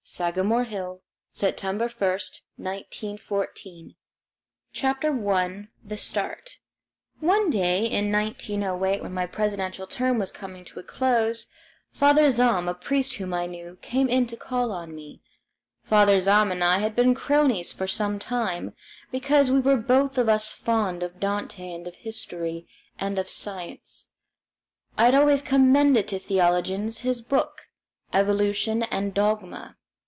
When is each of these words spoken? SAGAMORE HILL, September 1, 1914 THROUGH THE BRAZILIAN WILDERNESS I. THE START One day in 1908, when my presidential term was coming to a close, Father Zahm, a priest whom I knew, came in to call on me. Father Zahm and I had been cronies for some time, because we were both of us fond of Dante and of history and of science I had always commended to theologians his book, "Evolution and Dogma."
SAGAMORE 0.03 0.65
HILL, 0.65 1.01
September 1.31 1.87
1, 1.87 2.11
1914 2.57 3.95
THROUGH 4.73 4.93
THE 4.93 4.93
BRAZILIAN 4.99 5.23
WILDERNESS 5.23 5.67
I. 5.69 5.87
THE 5.87 5.95
START 5.97 6.57
One 7.21 7.49
day 7.49 7.85
in 7.85 8.11
1908, 8.11 9.03
when 9.03 9.13
my 9.13 9.25
presidential 9.25 9.87
term 9.87 10.17
was 10.19 10.31
coming 10.33 10.65
to 10.65 10.79
a 10.79 10.83
close, 10.83 11.47
Father 11.93 12.27
Zahm, 12.29 12.67
a 12.67 12.73
priest 12.73 13.13
whom 13.13 13.33
I 13.33 13.45
knew, 13.45 13.77
came 13.81 14.09
in 14.09 14.25
to 14.27 14.35
call 14.35 14.73
on 14.73 14.93
me. 14.93 15.21
Father 15.83 16.17
Zahm 16.19 16.51
and 16.51 16.61
I 16.61 16.79
had 16.79 16.93
been 16.93 17.13
cronies 17.15 17.71
for 17.71 17.87
some 17.87 18.19
time, 18.19 18.73
because 19.11 19.49
we 19.49 19.61
were 19.61 19.77
both 19.77 20.17
of 20.17 20.27
us 20.27 20.51
fond 20.51 21.03
of 21.03 21.21
Dante 21.21 21.71
and 21.71 21.87
of 21.87 21.95
history 21.95 22.67
and 22.99 23.17
of 23.17 23.29
science 23.29 24.07
I 24.97 25.05
had 25.05 25.15
always 25.15 25.41
commended 25.41 26.09
to 26.09 26.19
theologians 26.19 26.99
his 27.01 27.21
book, 27.21 27.69
"Evolution 28.11 28.83
and 28.83 29.13
Dogma." 29.13 29.77